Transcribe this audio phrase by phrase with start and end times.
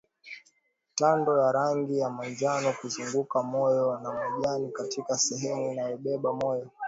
[0.95, 6.69] Tando ya rangi ya manjano kuzunguka moyo na majimaji katika sehemu inayobeba moyo